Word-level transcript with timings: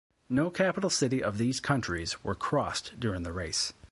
No 0.29 0.49
capital 0.49 0.89
city 0.89 1.21
of 1.21 1.37
these 1.37 1.59
countries 1.59 2.23
were 2.23 2.33
crossed 2.33 2.99
during 2.99 3.21
the 3.21 3.31
race. 3.31 3.71